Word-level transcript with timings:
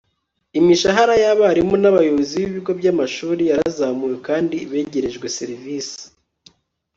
imishahara 0.59 1.13
y'abarimu 1.23 1.75
n'abayobozi 1.79 2.33
b'ibigo 2.39 2.71
by'amashuri 2.79 3.41
yarazamuwe 3.49 4.15
kandi 4.27 4.57
begerejwe 4.71 5.25
serivisi 5.37 6.01